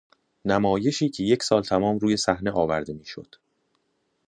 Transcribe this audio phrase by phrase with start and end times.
[0.45, 3.35] نمایشی که یک سال تمام روی صحنه آورده میشد